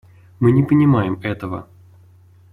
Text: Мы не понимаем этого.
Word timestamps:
Мы 0.39 0.51
не 0.51 0.63
понимаем 0.63 1.19
этого. 1.21 1.69